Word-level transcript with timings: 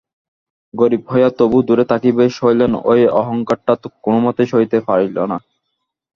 গরিব 0.73 1.01
হইয়া 1.11 1.29
তবু 1.39 1.57
দূরে 1.67 1.85
থাকিবে 1.91 2.23
শৈলেন 2.37 2.73
এই 2.93 3.03
অহংকারটা 3.21 3.73
কোনোমতেই 4.03 4.47
সহিতে 4.51 4.77
পারিল 4.87 5.17
না। 5.31 5.37